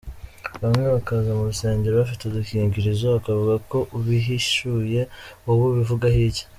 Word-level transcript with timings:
Bamwe 0.61 0.85
bakaza 0.95 1.29
mu 1.37 1.43
rusengero 1.49 1.93
bafite 2.01 2.21
udukingirizo, 2.25 3.07
ukavuga 3.19 3.55
ko 3.69 3.77
ubihishuye, 3.97 5.01
wowe 5.43 5.65
ubivugaho 5.69 6.17
iki?. 6.29 6.43